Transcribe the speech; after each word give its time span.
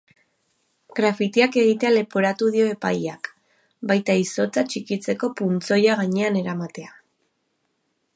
Grafitiak 0.99 1.57
egitea 1.63 1.91
leporatu 1.97 2.47
dio 2.55 2.69
epaileak, 2.75 3.29
baita 3.91 4.15
izotza 4.23 4.65
txikitzeko 4.71 5.31
puntzoia 5.43 5.99
gainean 6.01 6.41
eramatea. 6.43 6.91